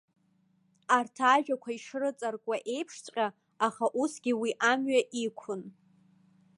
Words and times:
Арҭ 0.97 1.15
ажәақәа 1.33 1.71
ишрыҵаркуа 1.73 2.57
еиԥшҵәҟьа, 2.73 3.27
аха 3.67 3.85
усгьы 4.01 4.33
уи 4.41 4.51
амҩа 4.71 5.01
иқәын. 5.25 5.61